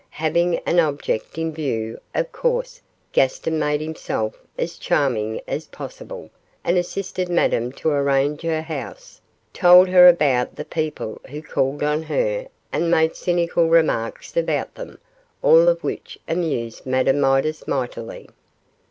[0.17, 6.31] Having an object in view, of course Gaston made himself as charming as possible,
[6.63, 9.21] and assisted Madame to arrange her house,
[9.53, 14.97] told her about the people who called on her, and made cynical remarks about them,
[15.43, 18.27] all of which amused Madame Midas mightily.